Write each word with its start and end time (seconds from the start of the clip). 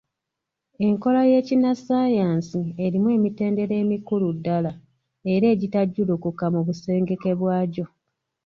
Enkola 0.85 1.21
y’ekinnassaayansi 1.31 2.61
erimu 2.85 3.07
emitendera 3.17 3.73
emikulu 3.83 4.27
ddala 4.37 4.71
era, 5.33 5.45
egitajjulukuka 5.53 6.45
mu 6.53 6.59
busengeke 6.67 7.31
bwagyo. 7.39 7.85